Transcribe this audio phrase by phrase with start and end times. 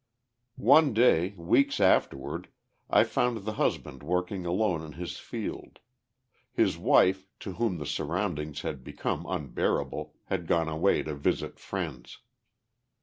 [0.55, 2.47] One day, weeks afterward,
[2.89, 5.77] I found the husband working alone in his field;
[6.51, 12.17] his wife, to whom the surroundings had become unbearable, had gone away to visit friends.